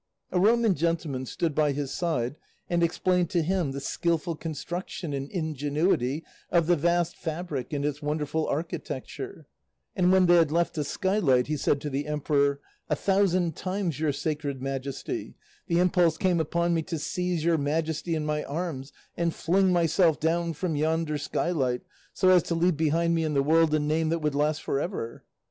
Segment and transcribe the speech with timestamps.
[0.31, 2.35] A Roman gentleman stood by his side
[2.67, 8.01] and explained to him the skilful construction and ingenuity of the vast fabric and its
[8.01, 9.45] wonderful architecture,
[9.95, 12.59] and when they had left the skylight he said to the emperor,
[12.89, 15.35] 'A thousand times, your Sacred Majesty,
[15.67, 20.19] the impulse came upon me to seize your Majesty in my arms and fling myself
[20.19, 21.81] down from yonder skylight,
[22.11, 24.79] so as to leave behind me in the world a name that would last for
[24.79, 25.25] ever.